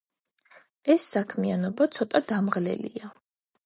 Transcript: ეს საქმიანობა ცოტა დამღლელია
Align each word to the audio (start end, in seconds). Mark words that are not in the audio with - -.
ეს 0.93 1.05
საქმიანობა 1.17 1.91
ცოტა 1.99 2.25
დამღლელია 2.35 3.19